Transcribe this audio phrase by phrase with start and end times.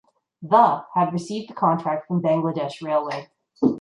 [0.41, 3.29] The had received the contract from Bangladesh Railway.